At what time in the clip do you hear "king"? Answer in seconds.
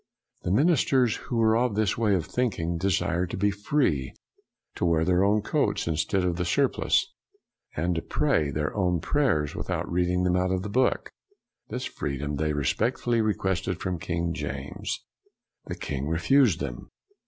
13.99-14.33, 15.75-16.07